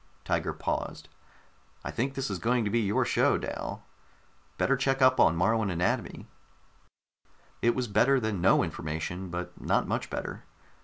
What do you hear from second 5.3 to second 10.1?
Moruan anatomy." It was better than no information, but not much